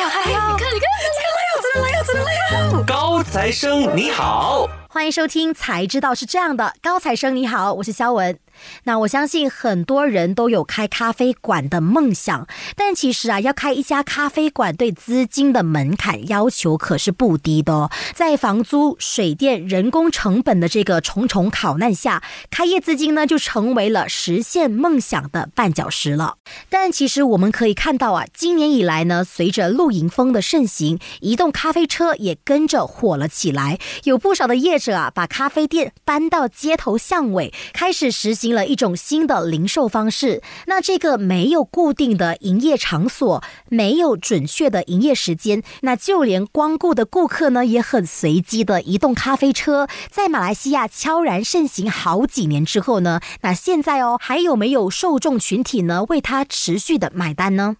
[0.00, 0.48] 呀来呀！
[0.50, 2.84] 你看你看，真的来呀，真的来呀，真的来呀！
[2.86, 6.64] 高材生你好，欢迎收听《才知道是这样的》。
[6.82, 8.36] 高材生你好，我是肖文。
[8.82, 17.90] 那我相信很多人都有开咖啡馆的梦想，但其实啊，要开一家咖啡馆对资金的门槛要求可是不低的哦。
[18.14, 22.20] 在房租、水电、人工成本的这个重重考难下，
[22.50, 26.34] 开业资金呢就成为了实现梦想的绊脚石了。
[26.68, 38.50] 但其实我们可以看到啊，今年以来呢，随着露营风的盛行，移动咖啡车也跟着火了起来，有不少的业者啊，把咖啡店搬到街头巷尾，开始实行。
[38.50, 57.76] 了一种新的零售方式，那这个没有固定的营业场所，没有准确的营业时间，那就连光顾的顾客呢，也很随机的移动咖啡车，在马来西亚悄然盛行好几年之后呢，那现在哦，还有没有受众群体呢，为它持续的买单呢？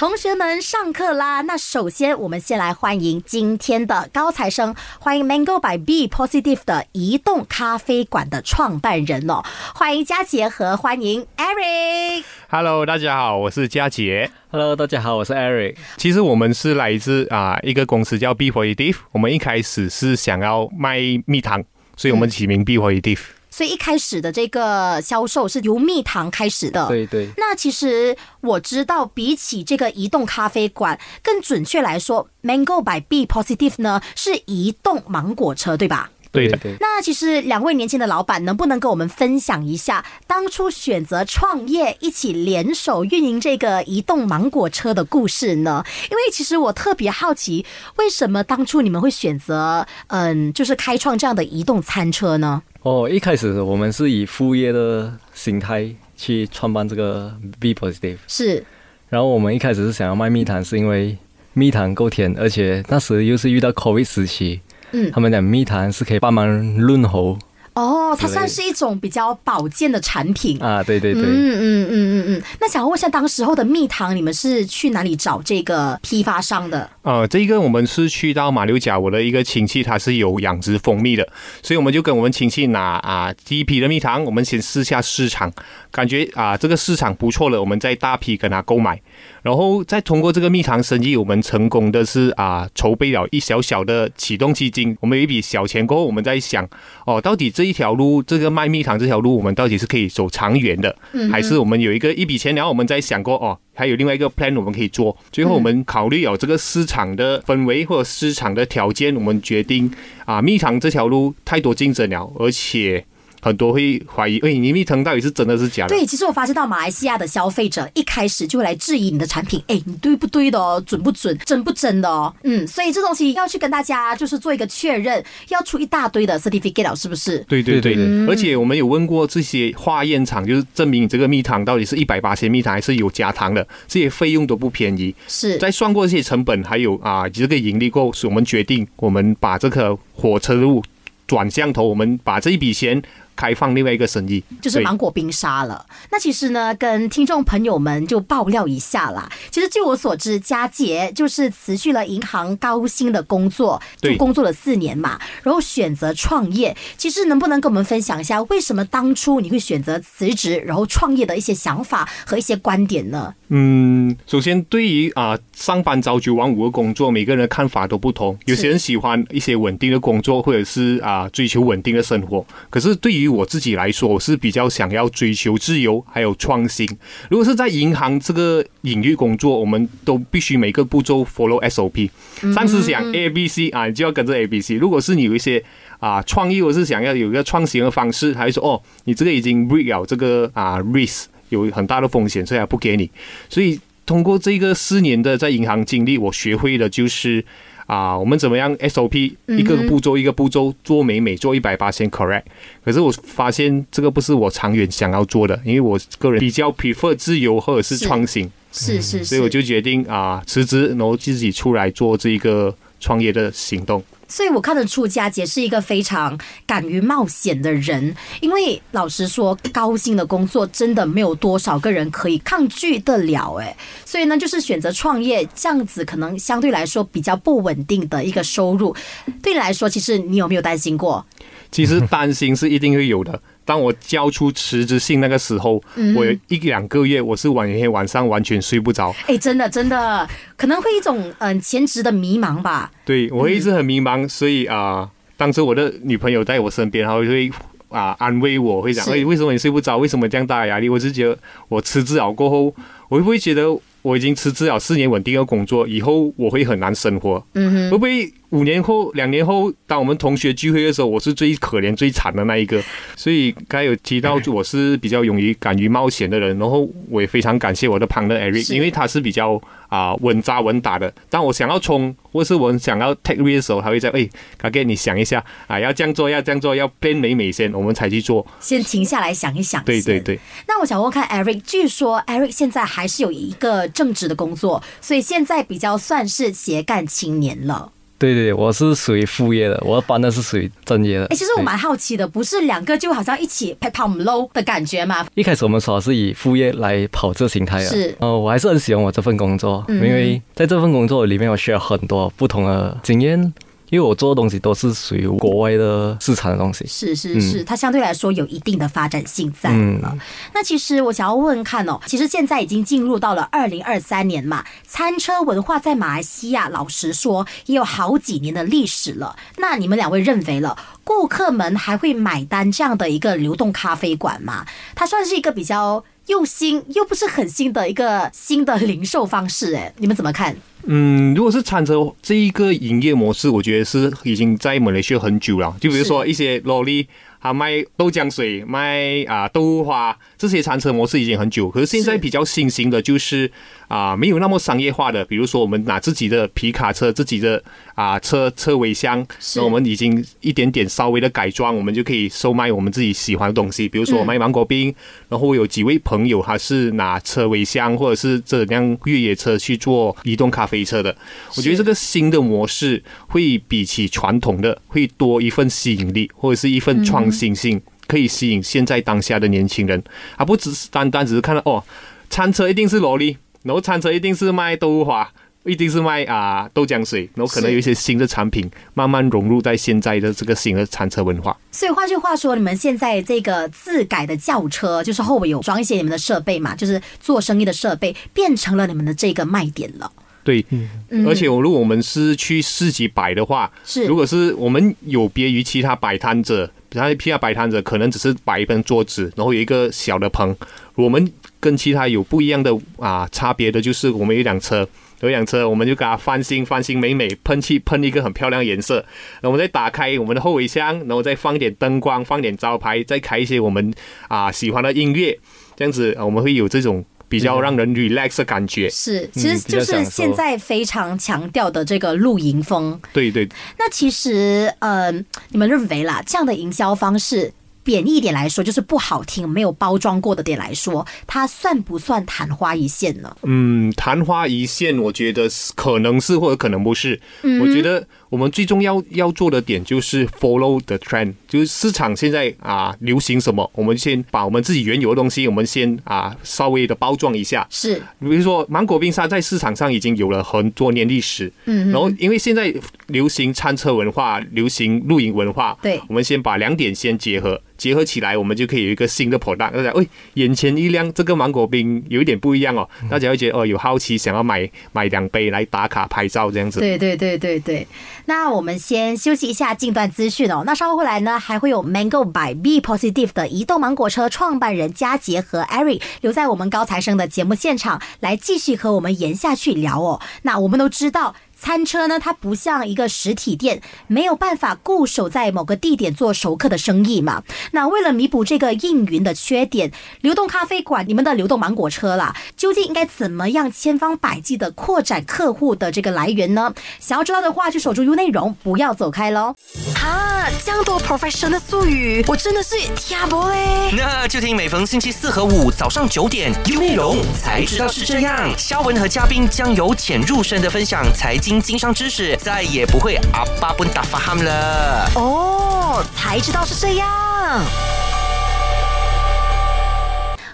[0.00, 1.42] 同学们，上课啦！
[1.42, 9.42] 那首先，我们先来欢迎今天的高材生，欢迎 Mango by B Positive 的移动咖啡馆的创办人哦，
[9.74, 12.24] 欢迎佳杰和欢迎 Eric。
[12.48, 14.30] Hello，大家好，我是佳杰。
[14.50, 15.76] Hello，大家好，我是 Eric。
[15.98, 21.62] 其实我们是来自啊一个公司叫 B Positive，我们一开始是想要卖蜜糖，
[21.98, 23.20] 所以我们起名 B Positive。
[23.50, 26.86] 所以一开始的这个销售是由蜜糖开始的。
[26.88, 27.28] 对对。
[27.36, 36.10] 那其实我知道，比起这个移动咖啡馆，更准确来说，Mango by B Positive 呢是移动芒果车，对吧？
[36.32, 36.58] 对的。
[36.80, 45.84] 那其实两位年轻的老板，能不能跟我们分享一下当初选择创业，一起联手运营这个移动芒果车的故事呢？
[46.10, 47.64] 因为其实我特别好奇，
[47.96, 52.62] 为什么当初你们会选择，嗯，就是开创这样的移动餐车呢？
[52.82, 58.64] 哦，一开始我们是以副业的心态去创办这个 B Positive，是。
[59.08, 61.18] 然后我们一开始是想要卖蜜糖，是因为
[61.52, 64.60] 蜜糖够甜，而且那时又是遇到 COVID 时期，
[64.92, 67.38] 嗯，他们讲蜜糖是可以帮忙润喉。
[67.74, 72.42] 哦，它算是一种比较保健的产品啊，对对对，嗯嗯嗯嗯嗯。
[72.60, 76.90] 那想问一下，当时候的蜜糖，你们是去哪里找这个批发商的？
[77.02, 81.26] 呃，这一个我们是去到马六甲，我的一个亲戚他是有养殖蜂蜜的，
[81.62, 85.50] 所以我们就跟我们亲戚拿啊第一批的蜜糖，我们先试下市场，
[85.92, 89.00] 感觉啊这个市场不错了，我们再大批跟他购买。
[89.42, 96.68] 然后再通过这个蜜糖生意，我们成功的是啊，筹备了一小小的启动基金，我们有一笔小钱过后，我们在想
[97.06, 100.94] 哦，到底这一条路，这个卖蜜糖这条路，我们到底是可以走长远的，
[101.30, 105.16] 还是我们有一个一笔钱，然后我们在想过哦，还有另外一个 plan 我们可以做。
[105.32, 109.90] 最后我们考虑有这个市场的氛围或者市场的条件，我们决定
[110.24, 113.04] 啊，蜜糖这条路太多竞争了，而且。
[113.40, 115.96] 很多会怀疑，哎，你蜜糖到底是真的是假的？
[115.96, 127.38] 对，其实我发现到马来西亚的消费者一开始就会来质疑你的产品，哎，你对不对的哦，准不准，真不真的哦，嗯，所以这东西要去跟大家就是做一个确认，要出一大堆的 certificate，是不是？
[127.48, 127.94] 对对对，
[128.26, 135.14] 而且我们有问过这些化验厂，就是证明你这个蜜糖到底是一百八千蜜糖还是有加糖的，这些费用都不便宜。
[135.28, 140.82] 是在算过这些成本，还有啊这个盈利过后，是我们决定我们把这个火车路
[141.26, 143.02] 转向头，我们把这一笔钱。
[143.36, 145.84] 开放另外一个生意，就是芒果冰沙了。
[146.10, 149.30] 那其实呢，跟听众朋友们就爆料一下啦。
[149.50, 156.76] 其实据我所知，佳杰就是辞去了银行高薪的工作，就工作了四年嘛，然后选择创业。
[156.96, 163.34] 其实能不能跟我们分享一下，为什么当初你会选择辞职，然后创业的一些想法和一些观点呢？
[163.48, 168.38] 嗯，首先对于啊上班朝九晚五的工作，每个人的看法都不同。
[168.44, 172.46] 有些人喜欢一些稳定的工作，或者是啊追求稳定的生活。
[172.68, 176.88] 可是对于我自己来说，我是比较想要追求自由，还有创新。
[177.28, 182.10] 如果是在银行这个领域工作，我们都必须每个步骤 follow SOP。
[182.54, 184.74] 上次讲 A B C 啊，你就要跟着 A B C。
[184.74, 185.62] 如果是你有一些
[185.98, 193.10] 啊创意，或是想要有一个创新的方式，还是说哦，你这个已经 break 了这个啊 risk 有很大的风险，所以还不给你。
[193.48, 197.44] 所以通过这个四年的在银行经历，我学会的就是。
[197.90, 202.44] 啊，我们怎么样？SOP 一个步骤一个步骤做美美做一百八千 correct。
[202.84, 208.48] 可是我发现这个不是我长远想要做的，因为我个人比较 prefer 自由或者是创新。
[208.70, 214.02] 是是，所以我就决定啊辞职，然后自己出来做这一个创业的行动。
[214.28, 223.74] 所以我看得出佳杰是一个非常敢于冒险的人，因为老实说，高薪的工作真的没有多少个人可以抗拒得了，诶，
[224.04, 228.94] 所以呢，就是选择创业这样子，可能相对来说比较不稳定的一个收入，
[229.42, 231.26] 对你来说，其实你有没有担心过？
[231.72, 233.42] 其实担心是一定会有的。
[233.70, 242.90] 当我交出辞职信那个时候，嗯我有一两个月我是晚天晚上完全睡不着，哎，真的真的，可能会一种嗯前职的迷茫吧。
[243.04, 247.48] 对我一直很迷茫，所以啊、当时我的女朋友在我身边，然后就会
[247.90, 249.96] 啊、安慰我，会讲，是哎，为什么你睡不着？
[249.98, 250.88] 为什么这样大的压力？
[250.88, 251.38] 我是觉得
[251.68, 252.74] 我辞职了过后，
[253.08, 253.68] 我会不会觉得
[254.02, 257.40] 我已经辞职了四年稳定的工作，以后我会很难生活？
[257.54, 262.82] 嗯会不会五年后、两年后，当我们同学聚会的时候，我是最可怜、最惨的那一个？
[263.16, 271.12] 所以刚才有提到，我是比较勇于、敢于冒险的人，然后我也非常感谢我的 partner Eric，因为他是比较啊、稳扎稳打的。
[271.28, 278.44] 当我想要冲，或是我想要 take risk 的时候，他会在哎，嘎给你想一下啊，要这样做，要这样做，要 plan 美美先，我们才去做。
[278.58, 279.84] 先停下来想一想。
[279.84, 280.18] 对对。
[280.18, 280.38] 对。
[280.66, 287.92] 那我想问看 Eric，据说 Eric 现在还是有一个正职的工作，所以现在比较算是斜杠青年了。
[288.20, 291.24] 对对对，我是属于副业的，我的班的是属于正业的。
[291.24, 295.26] 哎，其实我对蛮好奇的，不是两个就好像一起拍跑 low 的感觉吗？
[295.34, 303.52] 一开始我们说是以副业来跑这形态的，是呃，我还是很喜欢我这份工作，嗯因为在这份工作里面我学了很多不同的经验，
[303.90, 306.86] 因为我做的东西都是属于国外的市场的东西。
[306.86, 310.16] 是是是，它相对来说有一定的发展性在了。
[310.54, 319.36] 那其实我想要问问看哦，其实现在已经进入到了二零二三年嘛，餐车文化在马来西亚，老实说也有好几年的历史了。
[319.58, 324.64] 那你们两位认为了，顾客们还会买单这样的一个流动咖啡馆吗？
[324.94, 330.56] 它算是一个比较又新又不是很新的一个新的零售方式，哎，你们怎么看？
[330.84, 335.76] 嗯，如果是餐车这一个营业模式，我觉得是已经在马来西亚很久了。
[335.80, 337.06] 就比如说一些萝莉，
[337.40, 341.68] 他卖豆浆水、卖啊豆花，这些餐车模式已经很久。
[341.68, 343.50] 可是现在比较新型的就是
[343.88, 347.62] 啊没有那么商业化的，比如说我们拿自己的皮卡车、自己的
[347.94, 353.86] 啊车车尾箱，是那我们已经一点点稍微的改装，我们就可以售卖我们自己喜欢的东西。
[353.86, 354.94] 比如说我卖芒果冰，
[355.28, 361.14] 然后我有几位朋友他是拿车尾箱或者是这辆越野车去做移动咖啡车的。
[361.54, 367.78] 我觉得这个新的模式会比起传统的会多一份吸引力，或者是一份创新性，
[368.10, 370.02] 可以吸引现在当下的年轻人，
[370.36, 371.84] 而不只是单单只是看到哦，
[372.28, 375.30] 餐车一定是萝莉，然后餐车一定是卖豆腐花。
[375.64, 381.54] 一定是卖啊豆浆水，然后可能有一些新的产品慢慢融入在现在的这个新的餐车文化。
[381.70, 390.10] 所以换句话说，你们现在这个自改的轿车，就是后尾有装一些你们的设备嘛，就是做生意的设备，变成了你们的这个卖点了。
[390.42, 390.64] 对，
[391.10, 400.56] 嗯而且我如果我们是去市集摆的话，是如果是我们有别于其他摆摊者，其他其他摆摊子可能只是摆一根桌子，然后有一个小的棚，
[400.94, 404.86] 我们跟其他有不一样的啊差别的就是我们有一辆车。
[405.22, 409.04] 有一辆车，我们就给它翻新，翻新美美，喷漆喷一个很漂亮的颜色，
[409.42, 413.92] 然后我们再打开我们的后尾箱，然后再放一点灯光，放点招牌，再开一些我们
[414.28, 415.38] 啊喜欢的音乐，
[415.76, 418.90] 这样子我们会有这种比较让人 relax 的感觉。
[418.90, 423.00] 是，其实就是现在非常强调的这个露营风。
[423.12, 423.48] 对对，
[423.78, 425.12] 那其实，呃，
[425.50, 433.34] 你们认为啦，这样的营销方式，贬义一点来说，就是不好听、没有包装过的点来说，它算不算昙花一现呢？
[433.44, 437.20] 嗯，昙花一现，我觉得是可能是或者可能不是。
[437.60, 447.66] 我觉得我们最重要要做的点就是 follow the trend，就是市场现在啊流行什么，我们先把我们自己原有的东西，我们先啊稍微的包装一下。
[447.68, 452.72] 是，比如说芒果冰沙在市场上已经有了很多年历史，嗯然后因为现在
[453.08, 459.72] 流行餐车文化，流行露营文化，对我们先把两点先结合，结合起来，我们就可以有一个新的 product。
[459.72, 466.78] 大家，喂，眼前一亮，这个芒果冰有一点不一样哦，大家会觉得哦有好奇，想要买买两杯来打卡拍照这样子。
[466.78, 467.84] 对对对对对。
[468.26, 470.62] 那我们先休息一下，近段资讯哦。
[470.64, 480.20] 那稍后回来呢，还会有 Mango by B Positive 的移动芒果车创办人佳杰和 Eric 留在我们高材生的节目现场，来继续和我们延下去聊哦。
[480.42, 481.34] 那我们都知道。
[481.60, 487.42] 餐车呢，它不像一个实体店，没有办法固守在某个地点做熟客的生意嘛。
[487.72, 496.72] 那为了弥补这个应云的缺点，流动咖啡馆，你们的流动芒果车啦，究竟应该怎么样千方百计的扩展客户的这个来源呢？
[496.98, 499.54] 想要知道的话，就守住 U 内容，不要走开喽。
[499.94, 503.92] 哈，这样多 professional 的术语，我真的是听不嘞。
[503.96, 508.50] 那就听每逢星期四和五早上九点，，U 内容才知道是这样。
[508.56, 515.10] 肖文和嘉宾将由浅入深的分享财经经商知识，再也不会阿巴不打发 ham 了。
[515.14, 517.08] 哦，才知道是这样。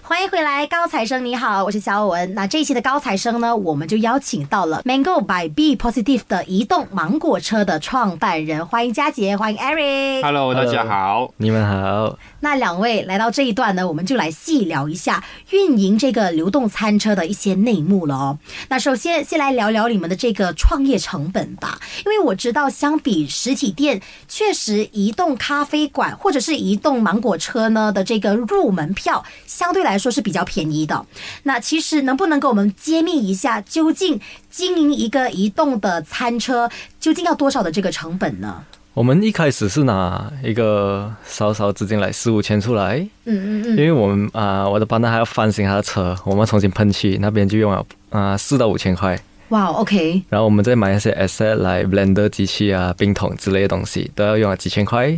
[0.08, 2.32] 欢迎回来，高材生，你好，我是肖文。
[2.32, 10.22] 那这一期的高材生呢，我们就邀请到了 Mango by B Positive 的移动芒果车的创办人，欢迎佳杰，欢迎 Eric。
[10.22, 11.32] Hello，大家好。
[11.38, 18.38] 你们好，那两位来到这一段呢，我们就来细聊一下运营这个流动餐车的一些内幕了哦。
[18.68, 31.05] 那首先先来聊聊你们的这个创业成本吧，因为我知道相比实体店，确实移动咖啡馆或者是移动芒果车呢的这个入门票相对来说是比较便宜的。
[31.45, 38.65] 那其实能不能给我们揭秘一下，究竟经营一个移动的餐车究竟要多少的这个成本呢？
[38.95, 55.15] 我们一开始是拿一个少少资金来四五千出来，嗯嗯嗯，因为我们啊、我的班长还要翻新他的车，我们重新喷漆，那边就用了啊四、到五千块，哇，OK，然后我们再买一些 asset 来 blender 机器啊、冰桶之类的东西，都要用了几千块，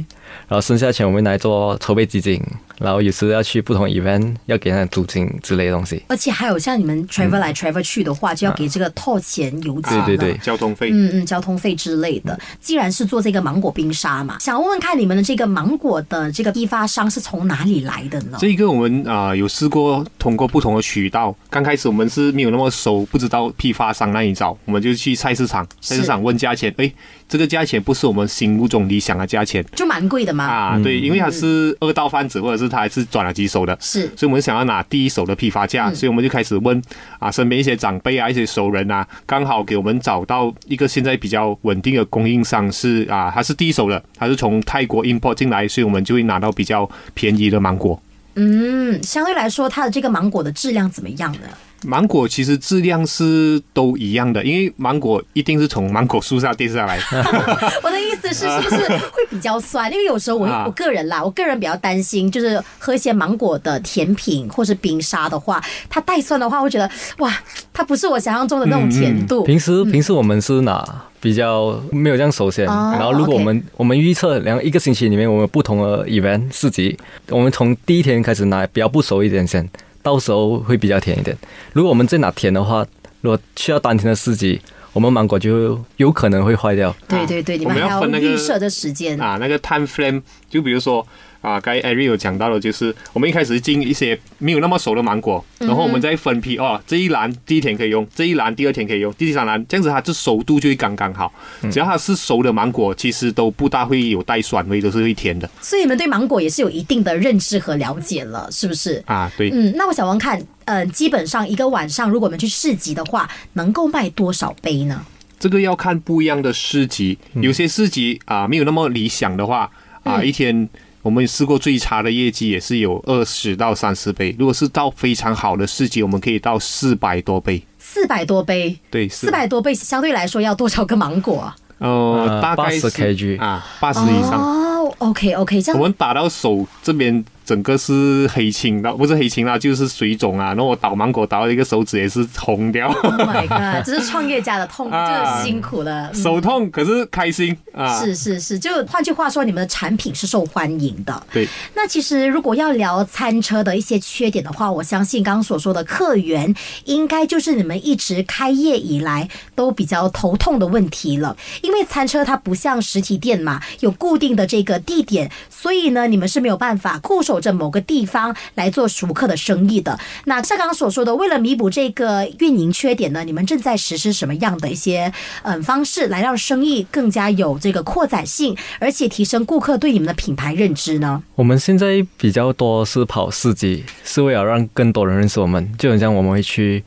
[0.48, 2.42] 然后剩下钱我们来做筹备基金，
[2.78, 6.02] 然后有时要去不同 event 要给那租金之类的东西。
[6.08, 10.90] 而且还有像你们 travel 来 travel 去的话，就要给这个套钱油钱了对对对交通费。
[10.92, 12.38] 嗯嗯，交通费之类的。
[12.60, 18.38] 既然是做这个芒果冰沙嘛，想问问看你们的这个芒果的这个批发商是从哪里来的呢？
[18.40, 21.34] 这一个我们啊、有试过通过不同的渠道。
[21.50, 26.92] 刚开始我们是没有那么熟，不知道批发商那里找，我们就去菜市场，菜市场问价钱，哎，
[27.28, 30.44] 这个价钱不是我们心目中理想的价钱就蛮贵的吗。
[30.44, 30.80] 啊。
[30.82, 31.76] 对，因为他是？
[31.80, 33.76] 二道贩子，或者是他还是转了几手的。
[33.80, 36.82] 是所以我们想要拿第一手的批发价，所以我们就开始问
[37.18, 43.06] 啊身边一些长辈啊、一些熟人啊，刚好给我们找到一个现在比较稳定的供应商是？
[43.10, 43.52] 啊，他是？
[43.54, 44.34] 第一手的，他是？
[44.34, 48.00] 从泰国 import 进来，所以我们就会拿到比较便宜的芒果。
[48.36, 51.40] 嗯，相对来说，它的这个芒果的质量怎么样呢？
[51.84, 56.98] 芒果其实质量是都一样的，因为芒果一定是从芒果树上跌下来。
[57.82, 59.90] 我的意思是，是不是会比较酸？
[59.92, 67.32] 因为有时候我啊我个人啦，我个人比较担心，就是喝一些芒果的甜品或是冰沙的话，它带酸的话，会觉得哇，
[67.72, 69.44] 它不是我想象中的那种甜度。
[69.44, 70.84] 平时平时我们是拿
[71.20, 79.68] 比较没有这样熟先，哦然后如果我们我们预测两一个星期里面我们有不同的 event 市集，我们从第一天开始拿比较不熟一点先，
[80.08, 81.36] 到时候会比较甜一点。
[81.74, 82.82] 如果我们在哪甜的话，
[83.20, 84.58] 如果需要当天的司机，
[84.98, 86.92] 我们芒果就有可能会坏掉。
[87.06, 89.16] 对对对，你我们还要分那个预设的时间。
[89.20, 91.06] 啊，那个 time frame，就比如说
[91.40, 101.32] 啊，刚才 Ari 有讲到的，就是我们一开始进一些没有那么熟的芒果，然后我们再分批哦，这一篮第一天可以用，这一篮第二天可以用，第三篮这样子它这熟度就会刚刚好。
[101.70, 109.00] 只要它是熟的芒果，其实都不大会有带酸味，都是会甜的所以你们对芒果也是有一定的认知和了解了，是不是？
[109.06, 109.30] 啊。
[109.38, 115.04] 对，嗯，那我想问看，嗯、基本上一个晚上，如果我们去市集的话，能够卖多少杯呢？
[115.40, 119.70] 这个要看不一样的市集，有些市集啊没有那么理想的话
[120.04, 120.68] 啊，嗯一天。
[121.00, 127.62] 我们试过最差的业绩也是有二十到三十杯，如果是到非常好的市集，我们可以到四百多杯。
[127.78, 131.56] 四百多杯，对，四百多杯相对来说要多少个芒果啊？
[131.78, 134.32] 呃，呃大概是80 kg 啊，八十以上。
[134.32, 140.48] 哦，OK OK，这样我们打到手这边整个是黑青的，不是黑青啦，就是水肿啊。
[140.48, 146.10] 然后我倒芒果倒了一个手指也是红掉，，Oh my god，这是创业家的痛， 啊就是辛苦了。
[146.12, 147.98] 嗯手痛可是开心啊。
[147.98, 151.22] 是是是，就换句话说，你们的产品是受欢迎的。
[151.32, 161.34] 对，那其实如果要聊餐车的一些缺点的话，我相信刚刚所说的客源，应该就是你们一直开业以来都比较头痛的问题了。
[161.62, 169.98] 因为餐车它不像实体店嘛，有固定的这个地点，所以呢，你们是没有办法固守着某个地方来做熟客的生意的。
[170.24, 181.22] 那像刚刚所说的，为了弥补这个运营缺点呢，你们正在实施什么样的一些嗯方式来让生意更加有这个扩展性，而且提升顾客对你们的品牌认知呢？
[181.34, 186.82] 我们现在比较多是跑市集，是为了让更多人认识我们，就很像我们会去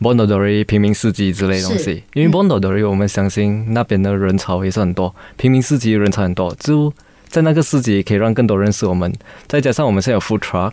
[0.00, 2.04] Bondadori 平民市集之类的东西。
[2.14, 6.92] 因为 Bondadori 我们相信那边的人潮也是很多，平民市集人潮很多，就
[7.36, 9.12] 在那个市集可以让更多人认识我们。
[9.46, 10.72] 再加上我们现在有 food truck，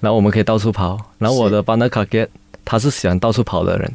[0.00, 0.98] 然后我们可以到处跑。
[1.18, 2.30] 然后我的 partner k a g e t
[2.64, 3.88] 他是喜欢到处跑的人，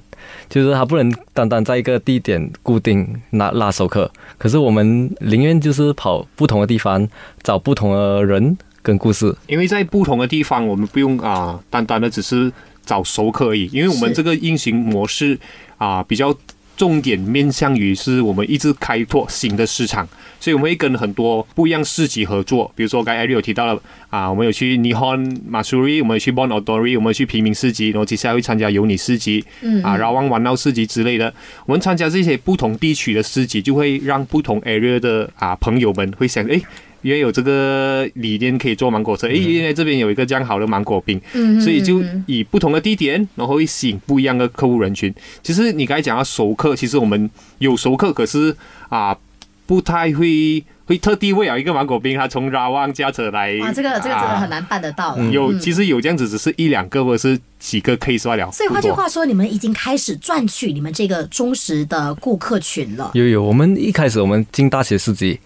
[0.49, 7.05] 就是他不能单单在一个地点固定拉拉熟客，可是我们宁愿就是跑不同的地方，
[7.43, 9.35] 找不同的人跟故事。
[9.47, 12.49] 因为在不同的地方，我们不用啊，单单的只是
[12.85, 15.37] 找熟客而已，因为我们这个运行模式
[15.77, 16.33] 啊比较。
[16.77, 20.07] 重点面向于是我们一直开拓新的市场，
[20.39, 22.71] 所以我们会跟很多不一样市集合作。
[22.75, 31.33] 比如说刚才有提到了啊，我们有去 Nihon Matsuri，我们有去 Bon Odori，我们有去平民市集，然后接下来会参加有你市集，嗯啊，然后玩闹市集之类的。
[31.65, 36.61] 我们参加这些不同地区的市集，就会让不同 area 的啊朋友们会想，诶
[37.01, 45.13] 原来有这个理念可以做芒果车，哎，原来这边有一个这样好的芒果冰，嗯所以就以不同的地点，然后会吸引不一样的客户人群。
[45.43, 48.55] 其实你刚才讲到熟客，其实我们有熟客，可是
[48.89, 49.17] 啊，
[49.65, 55.31] 不太会会特地为了一个芒果冰，他从拉旺驾车来，哇，这个这个真的啊很难办得到了。
[55.31, 58.49] 有，嗯其实有这样子，只是一两个或者是几个 case 罢了。
[58.51, 63.11] 所以换句话说，你们已经开始赚取你们这个忠实的顾客群了。
[63.13, 65.37] 有有，我们一开始我们进大学四级，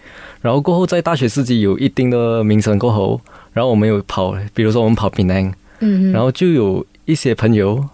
[0.42, 3.18] 然后过后在大学四级有一定的名声过后，
[3.54, 7.88] 然后我们有跑，比如说我们跑槟榔，嗯然后就有一些朋友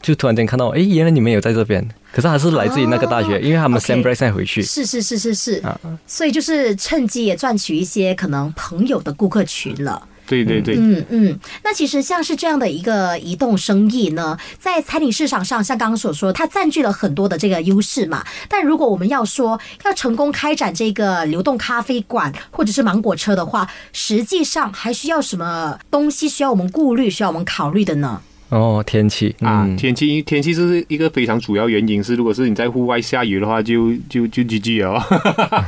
[0.00, 4.62] 就突然间看到，诶，原来你们有在这边，可是还是来自于那个大学，哦因为他们 break 再回去。
[4.62, 10.08] 是是是是是啊，所以就是趁机也赚取一些可能朋友的顾客群了。
[10.26, 18.24] 对对对，嗯嗯，那其实像是这样的一个移动生意呢，在餐饮市场上，像刚刚所说，它占据了很多的这个优势嘛。
[18.48, 28.22] 但如果我们要说要成功开展这个流动咖啡馆或者是芒果车的话，实际上还需要什么东西需要我们顾虑、需要我们考虑的呢？
[28.48, 35.02] 哦，天气啊，嗯天气天气是一个非常主要原因，是如果是你在户外下雨的话，就就就 GG 了。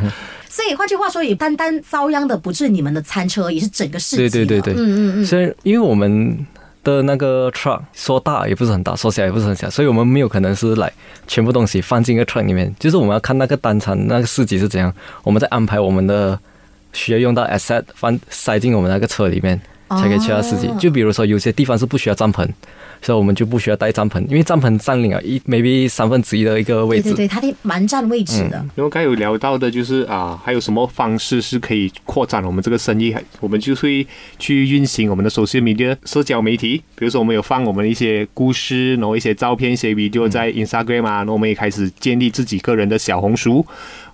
[0.54, 4.28] 所以换句话说，也单单遭殃的不是你们的餐车，也是整个市集。
[4.28, 5.26] 对对对对嗯嗯嗯。
[5.26, 6.46] 所以因为我们
[6.84, 10.92] 的那个 truck 说大也不是很大，说小也不是很小，所以我们没有可能是来
[11.26, 12.72] 全部东西放进一个 truck 里面。
[12.78, 14.94] 就是我们要看那个单场那个市集是怎样，
[15.24, 16.38] 我们再安排我们的
[16.92, 20.68] 需要用到 asset 放塞进我们那个车里面，才可以去到市集。
[20.68, 22.48] 哦就比如说有些地方是不需要帐篷，
[23.04, 27.02] 所以我们就不需要带帐篷，因为帐篷占领了一 maybe 三分之一的一个位置。
[27.04, 28.56] 对对对，它得蛮占位置的。
[28.74, 33.14] 然后刚才有聊到的就是啊，还有什么方式是可以扩展我们这个生意？
[33.40, 34.06] 我们就会
[34.38, 43.64] 去运行我们的 social media 社交媒体，比如说我们有放我们的一些故事，然后一些照片、一些 video 在 Instagram 啊，然后我们也开始建立自己个人的小红书。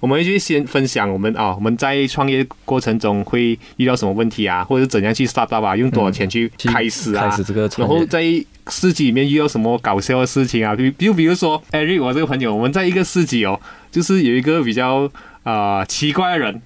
[0.01, 8.23] 我们就先分享我们啊，我们在创业过程中会遇到什么问题啊，或者是怎样去 start up 啊，用多少钱去去开始啊，开始这个然后在
[8.69, 10.75] 市集里面遇到什么搞笑的事情啊？
[10.75, 13.59] 比就比如说 Eric，我这个朋友，我们在一个市集哦，
[13.91, 15.11] 就是有一个比较
[15.45, 16.61] 呃奇怪的人，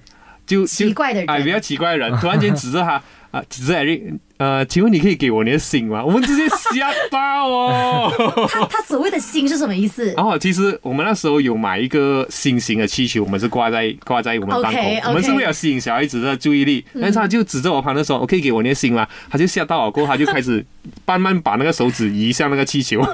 [0.45, 6.03] 就就奇怪的人啊、比较奇怪的人，突然间指着他啊、指着 Eric，呃，请问你可以给我你的信吗？
[6.03, 8.11] 我们直接吓到哦。
[8.51, 10.11] 他他所谓的心是什么意思？
[10.13, 16.85] 然 后其实我们那时候有买一个新型的气球，我们是挂在挂在我们当口 OK，OK 我们是为了吸引小孩子的注意力。
[16.99, 20.65] 但是他就指着我旁边说：“我可以给我那个心吗？”他就吓到我，过后他就开始
[21.05, 23.01] 慢慢把那个手指移向那个气球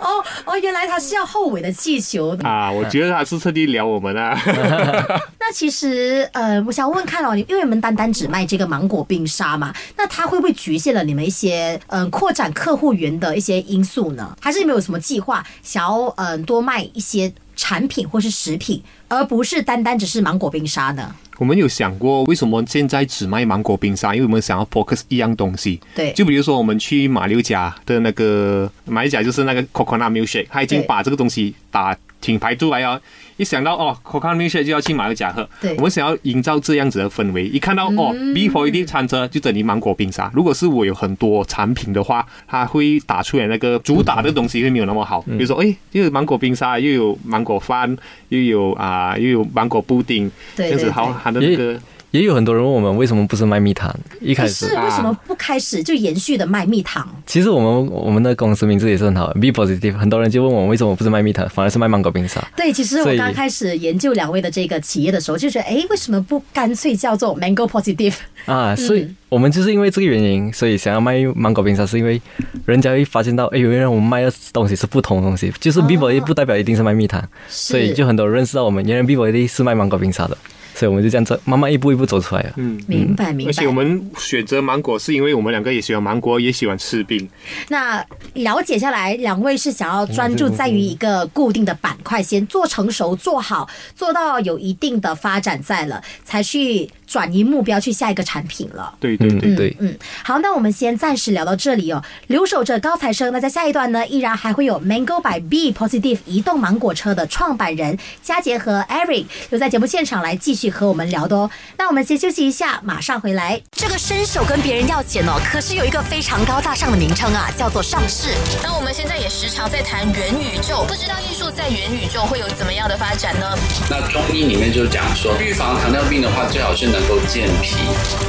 [0.00, 2.36] 哦哦，原来他是要后尾的气球。
[2.42, 2.70] 啊！
[2.72, 4.38] 我觉得他是特地撩我们啊。
[5.38, 14.36] 那其实呃，我想问问看哦，因为我们单单只卖这个芒果冰沙嘛，那它会不会局限了你们一些嗯、呃扩展客户源的一些因素呢？
[14.40, 21.14] 还是你们有什么计划想要嗯、呃多卖一些产品或是食品，而不是单单只是芒果冰沙呢？
[21.38, 24.14] 我们有想过为什么现在只卖芒果冰沙？
[24.14, 25.80] 因为我们想要 focus 一样东西。
[25.94, 33.00] 对就比如说我们去马六甲的那个马六甲就是那个 coconut milkshake，他已经把这个东西打品牌出来哦。
[33.36, 37.46] 一想到哦，coconut 就要去马六甲喝，对嗯我们想要营造这样子的氛围。
[37.46, 40.30] 一看到、哦，B for 一定餐车就等于芒果冰沙。
[40.34, 45.22] 如果是我有很多产品的话，它会打出来那个主打的东西会没有那么好。
[45.22, 47.96] 比如说，哎，又有芒果冰沙，又有芒果饭，
[48.28, 51.80] 又有啊、又有芒果布丁，对这样子好它的那个。
[52.10, 57.08] 也有很多人问我们为什么不是卖蜜糖，一开可始是为什么不开始就延续的卖蜜糖？
[57.24, 59.96] 其实我们我们的公司名字也是很好，Be Positive。
[59.96, 62.44] 很多人就问我为什么不是卖蜜糖，反而是卖芒果冰沙。
[62.56, 68.14] 对，其实我刚开始研究两位的这个企业的时候，就觉得，哎，为什么不干脆叫做 Mango Positive？
[68.46, 72.20] 啊，所以嗯我们就是因为这个原因，所以想要卖芒果冰沙，是因为
[72.64, 80.36] 人家会发现到，哎，原来我们卖的东西是不同的东西，就是 Be Positive 不代表一定是卖蜜糖，所以就很多人认识到我们原来 Be Positive 是卖芒果冰沙的，
[80.80, 82.54] 所以我们就这样子慢慢一步一步走出来了。
[82.56, 83.50] 嗯，明白明白。
[83.50, 87.28] 而且我们选择芒果是因为我们两个也喜欢芒果，也喜欢吃冰。
[87.68, 98.94] 那了解下来，两位是想要专注在于一个固定的板块，先做成熟、做好，做到有一定的发展在了，才去转移目标去下一个产品了。
[99.00, 99.76] 对对对，嗯，对。
[99.80, 102.02] 嗯，好，那我们先暂时聊到这里哦。
[102.28, 111.50] 留守着高材生，那在下一段呢，依然还会有 Mango by B Positive 移动芒果车的创办人佳杰和 Eric 留在节目现场来继续和我们聊的哦。
[111.76, 113.60] 那我们先休息一下，马上回来。
[113.72, 118.30] 这个伸手跟别人要钱哦，可是有一个非常高大上的名称啊，叫做上市。
[118.62, 123.44] 那我们现在也时常常在谈元宇宙，不知道艺术在元宇宙会有怎么样的发展呢？
[123.90, 127.76] 那中医里面就讲说，预防糖尿病的话，最好是能够健脾。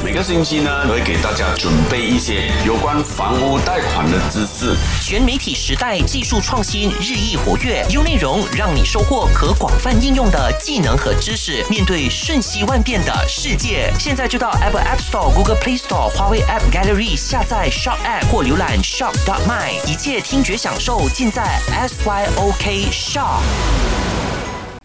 [0.04, 4.76] 每个星期呢，我会给大家准备一些有关房屋贷款的知识。
[5.00, 11.64] 全媒体时代，技术创新日益活跃，优内容让你收获可广泛应用的技能和知识。
[11.68, 22.90] 面对瞬息万变的世界，现在就到 Apple App Store、Google Play Store、华为 App Gallery 下载 Shop App 或浏览 Shop dot my，一切听觉享受尽在 SYOK
[22.92, 24.01] Shop。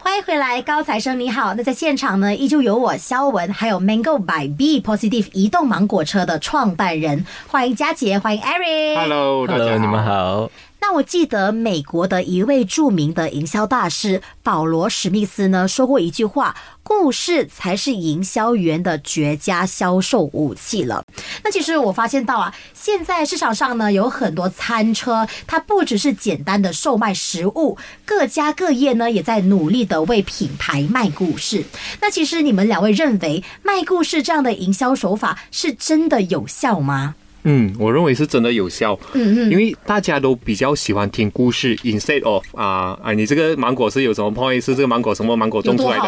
[0.08, 1.54] 欢迎回来，高材生你好。
[1.56, 8.96] 那在现场呢，依旧有我肖文，还有 Mango by B Positive 移动芒果车的创办人，欢迎佳杰，欢迎 Eric。
[9.02, 10.02] Hello，大家 Hello，你们。
[10.02, 10.50] 好。
[10.80, 21.04] 那我记得美国的一位著名的营销大师保罗史密斯呢说过一句话：“故事才是营销员的绝佳销售武器了。”
[21.44, 31.66] 那其实我发现到啊，现在市场上呢有很多餐车，它不只是简单的售卖食物，各家各业呢也在努力的为品牌卖故事。
[32.00, 37.16] 那其实你们两位认为卖故事这样的营销手法是真的有效吗？
[37.50, 39.00] 嗯，我认为是真的有效。
[39.14, 44.60] 嗯嗯，因为大家都比较喜欢听故事，instead of 啊啊，你这个芒果是有什么 point？
[44.60, 46.04] 是这个芒果什么芒果种出来的？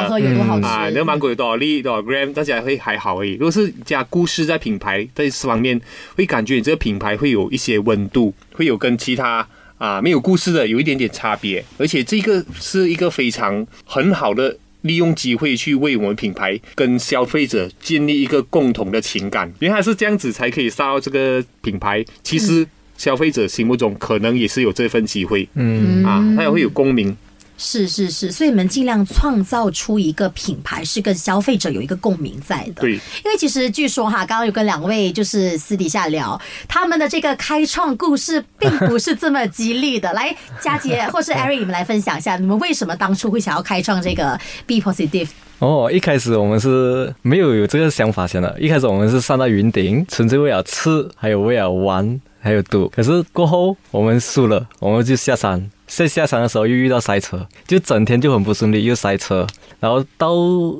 [0.68, 3.36] 啊，那个芒果有多少粒、多少 gram，大家会还好而已。
[3.36, 5.80] 如果是加故事在品牌在这方面，
[6.18, 9.48] 会感觉你这个品牌会有一些温度，会有跟其他
[9.78, 14.58] 啊没有故事的有一点点差别，而且这个是一个非常很好的。
[14.82, 22.04] 利用机会去为我们品牌跟消费者建立一个共同的情感，因为它是这样子才可以杀到这个品牌。
[22.24, 22.66] 其实
[22.98, 27.16] 消费者心目中可能也是有这份机会，嗯，啊，他也会有共鸣。
[27.62, 32.82] 是是是，所以你们尽量创造出一个品牌，是跟消费者有一个共鸣在的。
[32.82, 40.12] 对，因为其实据说哈，刚刚有跟两位就是私底下聊，他们的这个开创故事并不是这么激励的。
[40.14, 45.28] 来，佳杰或是 Eric，你们来分享一下，你们为什么当初会想要开创这个 Be Positive？
[45.60, 52.88] 哦，一开始我们是没有有这个想法先的，一开始我们是上到云顶，纯粹为了吃，还有为了玩，还有赌。
[52.88, 55.70] 可是过后我们输了，我们就下山。
[55.90, 59.46] 在下山的时候又遇到塞车，就整天就很不顺利，又塞车。
[59.80, 60.34] 然后到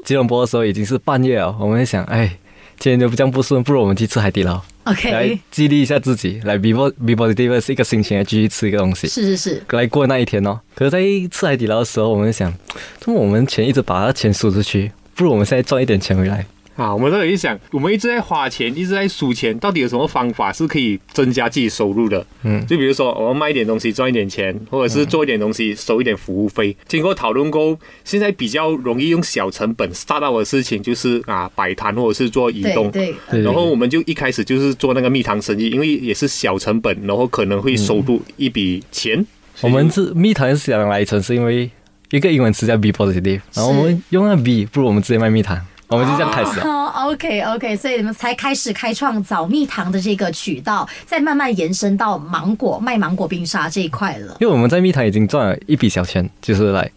[0.06, 2.38] 吉隆坡的时候已经是半夜了，我们在想，哎，
[2.78, 9.08] 今天就这样不顺，不如我们去吃海底捞，OK，来激励一下自己，来 be be positive 是一个心情来继续吃一个东西。
[9.08, 10.60] 是是是，来过那一天哦。
[10.76, 12.54] 可是，在吃海底捞的时候，我们想，
[13.00, 16.46] 怎么我们钱一直把它钱输出去，不如我们现在赚一点钱回来。
[16.80, 22.26] 啊，我们都有一想，我们一直在花钱，一直在输钱，到底有什么方法是可以增加自己收入的？
[22.44, 26.76] 嗯就比如说，我们卖一点东西赚一点钱，或者是做一点东西收一点服务费。
[26.88, 32.90] 经过讨论过后，现在比较容易用小成本 start 到的事情就是啊摆摊或者是做移动。
[32.92, 39.26] 对对，然后我们就一开始就是做那个蜜糖生意，因为也是小成本，然后可能会收入一笔钱。
[39.60, 41.70] 我们是蜜糖是想来成，是因为
[42.12, 45.60] 一个英文词叫 be positive，然后我们用那 be，不如我们直接卖蜜糖，
[45.90, 46.66] 我们就这样开始了。
[46.66, 54.38] 哦，OK OK，所以你们才开始开创早蜜糖的这个渠道，再慢慢延伸到芒果卖芒果冰沙这一块了。
[54.40, 56.90] 因为我们在蜜糖已经赚了一笔小钱，就是来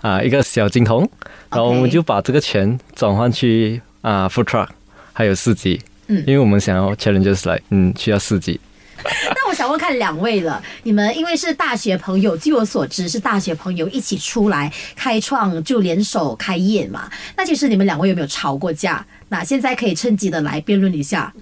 [0.00, 1.08] 啊一个小金童，
[1.50, 4.68] 然后我们就把这个钱转换去啊 food truck，
[5.12, 5.80] 还有四级。
[6.08, 8.60] 嗯因为我们想要 challenges 来，嗯，需要四级。
[9.34, 17.10] 那我想问看两位了，你们因为是大学朋友，据我所知是大学朋友一起出来开创，就联手开业嘛。
[17.36, 19.04] 那其实你们两位有没有吵过架？
[19.28, 21.32] 那现在可以趁机的来辩论一下，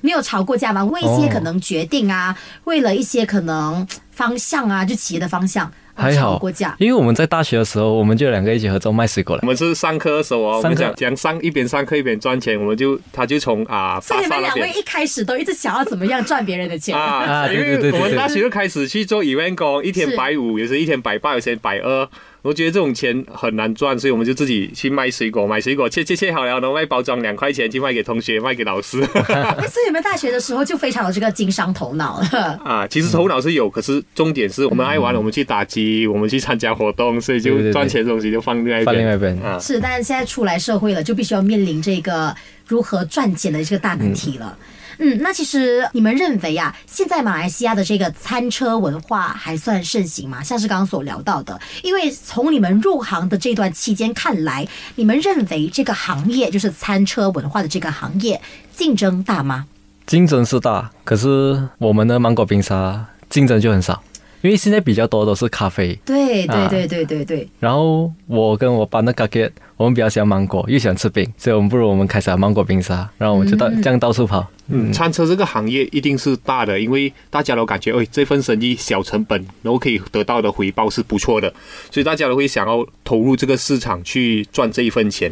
[0.00, 0.84] 没有吵过架吗？
[0.84, 6.40] 为一些哦可能决定啊，为了一些可能方向啊，就企业的方向，还好。
[6.78, 9.46] 因为我们在大学的时候，我们就两个一起合作卖水果了我。
[9.46, 16.96] 们是上课的时候哦，我们讲讲上一边上课一边赚钱，我们就他就从啊所以你们两位一开始都一直想要怎么样赚别人的钱。
[16.96, 22.08] 啊，啊因为对对对对对我们大学就开始去做 event 工，一天是百五，有时一天百八，有些百二。
[22.44, 29.00] 我觉得这种钱很难赚，所以我们就自己去卖水果，买水果切切切好了，然后卖包装两块钱去卖给同学，卖给老师。
[29.32, 32.60] 哎所以你们大学的时候就非常有这个经商头脑了。
[32.62, 39.34] 啊，其实头脑是有，可是重点是我们爱玩，我们去打机，我们去参加活动，所以就赚钱的东西就放另外一放另外边。
[39.34, 42.36] 一边啊，是，但是现在出来社会了，就必须要面临这个
[42.68, 44.54] 如何赚钱的这个大难题了。
[44.60, 44.66] 嗯，
[44.98, 50.42] 那其实你们认为啊，现在马来西亚的这个餐车文化还算盛行吗？
[50.42, 58.40] 像是刚刚所聊到的，因为从你们入行的这段期间看来，你们认为这个行业就是餐车文化的这个行业
[58.72, 59.66] 竞争大吗？
[60.06, 64.02] 竞争是大，可是我们的芒果冰沙竞争就很少，
[64.42, 65.98] 因为现在比较多都是咖啡。
[66.04, 69.52] 对对啊对对对对，然后我跟我班的 g a g e t
[69.84, 74.50] 我我们比较喜欢芒果，又喜欢吃冰，所以我们不如我们开始芒果冰沙，然后我们就到这样到处跑。
[74.68, 81.52] 嗯，餐车这个行业一定是大的，因为大家都感觉，哎，这份生意小成本，然后可以得到的回报是不错的，
[81.90, 85.30] 所以大家都会想要投入这个市场去赚这一份钱。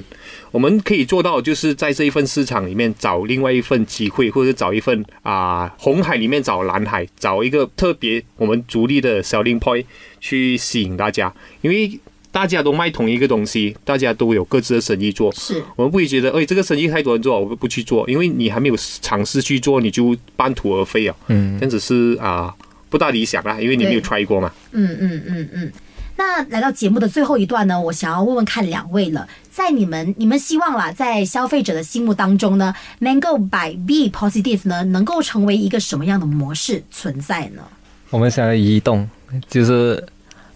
[0.50, 9.86] 我们可以做到，就是在这一份市场里面找另外一份机会，或者找一份啊红海里面找蓝海，找一个特别我们逐利的 selling point
[10.20, 11.98] 去吸引大家，因为。
[12.32, 15.30] 大家都卖同一个东西，大家都有各自的生意做。
[15.34, 21.14] 是我们不会觉得，哎，这个生意太多人做，我们不去做，因为你还没有尝试去做，你就半途而废啊。
[21.28, 22.52] 嗯这样子是啊，
[22.88, 24.50] 不大理想啦，因为你没有 try 过嘛。
[24.72, 25.72] 嗯嗯嗯嗯。
[26.14, 37.62] 那来到节目的最后一段呢，我想要问问看两位了，在你们你们希望啦，在消费者的心目当中呢，Mango by B Positive 呢，能够成为一个什么样的模式存在呢？
[38.10, 39.08] 我们想要移动，
[39.48, 40.04] 就是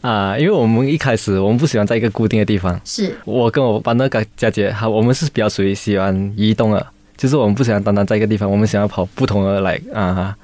[0.01, 2.81] 啊、因为我们一开始我们不喜欢在一个固定的地方。
[2.85, 10.37] 是我跟我班那个佳姐，哈，我们是比较属于喜欢移动的，就是我们不喜欢单单在一个地方，我们想要跑不同的来啊，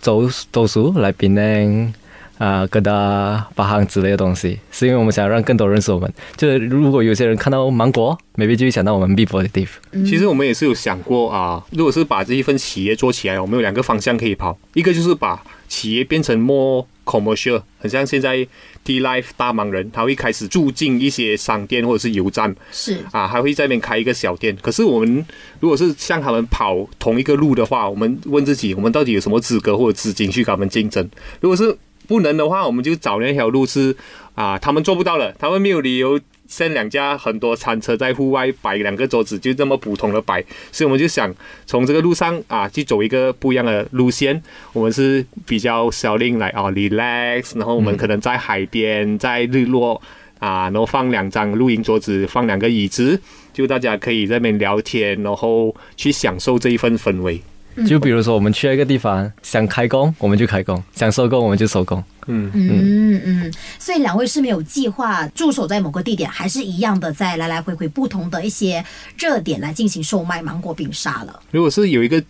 [0.00, 1.92] 走走数来槟城
[2.38, 6.10] 啊、各大、巴行之类的东西，是因为我们想让更多人认识我们。
[6.38, 9.68] 就是如果有些人看到芒果，maybe 就会想到我们 B Positive。
[10.06, 18.46] 其实我们也是有想过啊，如果是把这一份企业做起来，我们有两个方向可以跑，一个就是把企业变成 more commercial，很像现在
[18.84, 24.56] D Life 大忙人，他会开始住进一些商店或者是油站，是啊，还会在那边开一个小店。
[24.60, 25.24] 可是我们
[25.60, 31.08] 如果是向他们跑同一个路的话，我们问自己，我们到底有什么资格或者资金去跟他们竞争？
[31.40, 31.76] 如果是
[32.08, 33.96] 不能的话，我们就找那条路是
[34.34, 36.20] 啊，他们做不到了，他们没有理由。
[36.50, 41.32] 剩两家很多餐车在户外摆两个桌子，就这么普通的摆，所以我们就想
[41.64, 44.42] 从这个路上啊去走一个不一样的路线。
[44.72, 50.02] 我们是比较 selling 来啊 relax，然后我们可能在海边，在日落
[50.40, 53.20] 啊，然后放两张露营桌子，放两个椅子，
[53.52, 57.40] 就大家可以在那边聊天，然后去享受这一份氛围。
[57.86, 62.02] 就比如说我们去了一个地方，想开工我们就开工，想收工我们就收工。
[62.26, 68.84] 嗯，嗯嗯，所以两位是没有计划驻守在某个地点，还是一样的在来来回回不同的一些
[69.18, 71.40] 热点来进行售卖芒果冰沙了？
[71.50, 72.22] 如果是有一个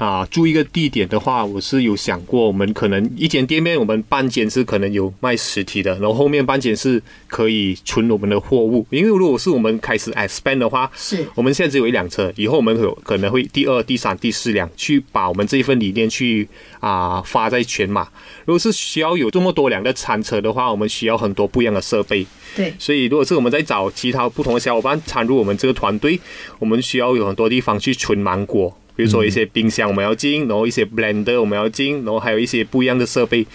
[0.00, 8.86] 啊住一个地点的话，我是有想过，我们可能一间店面，我们半间是可能有卖实体的，然后后面半间是可以存我们的货物。
[8.88, 16.48] 因为如果是我们开始 expand 的话，是我们现在只有一辆车，以后我们有可能会第二、第三、第四辆去把我们这一份理念去
[16.80, 18.08] 啊发在全马。
[18.46, 22.26] 如果是需要有这么多辆的餐车的话，我们需要很多不一样的设备。
[22.56, 26.18] 对，所以如果是我们在找其他不同的小伙伴参入我们这个团队，
[26.58, 33.46] 我们需要有很多地方去存芒果，比如说一些冰箱我们要进，然后一些 blender 我们要进，然后还有一些不一样的设备。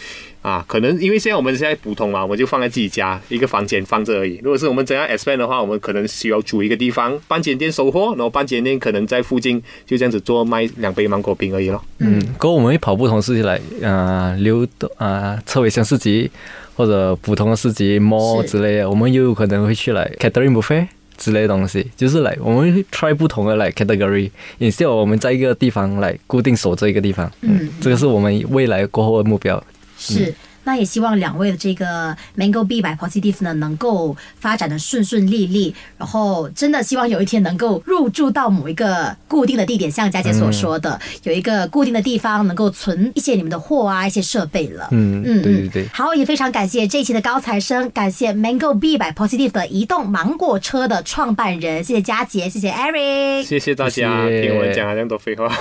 [0.41, 4.39] 啊，可能因为现在我们现在普通嘛，我们就放在自己家一个房间放着而已。
[4.43, 11.83] 如果是我们怎样 expand 的话，我们可能需要租一个地方，半间店收货，然后半间店可能在附近就这样子做卖两杯芒果冰而已咯。
[11.99, 16.29] 嗯，过我们会跑不同市集来，啊、流动啊，车尾箱市集
[16.75, 27.69] 或者普通的市集 mall 之类的，我们又有可能会去来 catering buffet 之类的东西，就是来我们会 try 不同的来 category，instead 我们在一个地方来固定守这一个地方，嗯。
[27.81, 29.61] 这个是我们未来过后的目标。
[29.97, 30.33] 是。
[30.65, 44.89] 那也希望两位的这个 Mango B by Positive 呢，能够发展的顺顺利利，然后真的希望有一天能够入驻到某一个固定的地点，像佳姐所说的，有一个固定的地方能够存一些你们的货啊，一些设备了。
[44.91, 45.87] 嗯，对对对。
[45.93, 55.49] 好，也非常感谢这一期的高材生，感谢 Mango B by Positive 的移动芒果车的创办人，谢谢佳杰，谢谢 Eric，谢谢大家谢谢听我讲了这么多废话。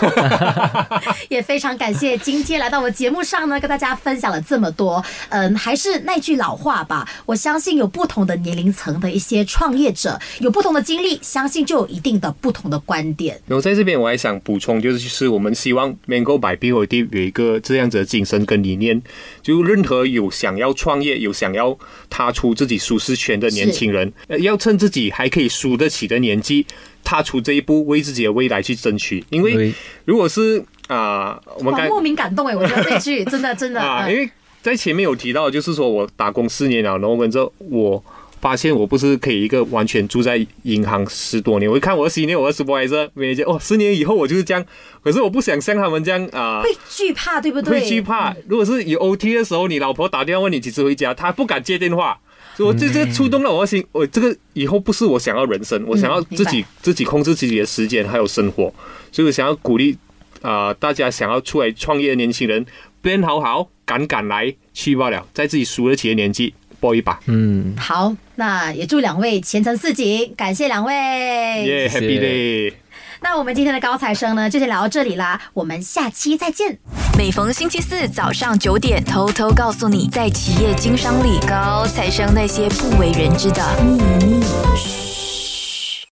[1.29, 4.94] 也非常感谢今天来到我节目上呢，跟大家分享了这么多。
[5.31, 13.41] 嗯，还是那句老话吧，我相信有不同的年龄层的一些创业者，有不同的经历，相信就有一定的不同的观点。
[13.47, 19.01] 然后在这边我还想补充，就是就是我们希望 Mango by B O D 有一个这样子的精神跟理念，
[19.43, 21.77] 就任何有想要创业、有想要
[22.11, 26.67] 踏出自己舒适圈的年轻人，呃要趁自己还可以输得起的年纪，
[27.03, 29.25] 踏出这一步，为自己的未来去争取。
[29.31, 29.73] 因为
[30.05, 33.81] 如果是啊、我们莫名感动哎，我觉得这句真的真的，
[34.13, 34.29] 因为
[34.65, 38.03] 在前面有提到，就是说我打工四年了，然后跟着我
[38.41, 44.65] 发现我不是可以一个完全住在银行十多年，我一看我的 senior，我的 supervisor，每年哦，十年以后我就是这样，
[45.03, 46.63] 可是我不想像他们这样啊。
[46.63, 47.79] 会惧怕，对不对？
[47.79, 48.35] 会惧怕。
[48.49, 52.19] 如果是有 OT 的时候，你老婆打电话问你几时回家，他不敢接电话，
[52.57, 53.85] 所以我这这触动了我的心。
[53.93, 58.73] 我这个以后不是我想要人生，我想要自己、自己控制自己的时间还有生活，
[59.13, 59.95] 所以我想要鼓励
[60.41, 62.65] 啊、大家想要出来创业的年轻人，
[63.05, 66.55] 边好好敢敢来去罢了，在自己输得起的年纪。
[66.85, 67.19] support 一把。
[67.27, 70.93] 嗯，好，那也祝两位前程似锦，感谢两位。
[70.95, 72.75] 耶、谢 h a p p y day！
[73.21, 76.79] 那我们今天的高材生呢，就先聊到这里啦，我们下期再见。
[77.17, 83.93] 每逢星期四早上九点，偷偷告诉你，在企业经商里，高材生那些不为人知的秘
[84.27, 84.43] 密。
[84.77, 85.14] 嘘。